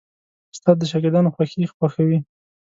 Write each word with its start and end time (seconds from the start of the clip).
استاد 0.53 0.75
د 0.79 0.83
شاګردانو 0.91 1.33
خوښي 1.35 1.63
خوښوي. 1.77 2.19